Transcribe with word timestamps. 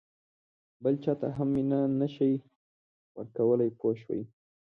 بل 0.83 0.95
چاته 1.03 1.27
هم 1.37 1.47
مینه 1.55 1.79
نه 1.99 2.07
شې 2.15 2.31
ورکولای 3.17 3.69
پوه 3.79 3.93
شوې!. 4.01 4.21